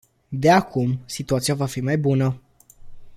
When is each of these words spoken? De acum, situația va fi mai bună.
De 0.31 0.49
acum, 0.49 0.99
situația 1.05 1.55
va 1.55 1.65
fi 1.65 1.81
mai 1.81 1.97
bună. 1.97 2.39